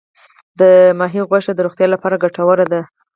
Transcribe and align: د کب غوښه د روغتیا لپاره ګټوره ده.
د 0.59 0.61
کب 1.11 1.25
غوښه 1.31 1.51
د 1.55 1.59
روغتیا 1.65 1.87
لپاره 1.93 2.21
ګټوره 2.23 2.65
ده. 2.71 2.81